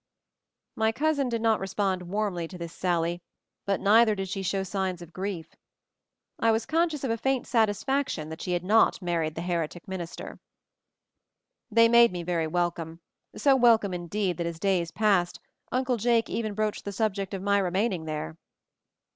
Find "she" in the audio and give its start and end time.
4.29-4.41, 8.41-8.53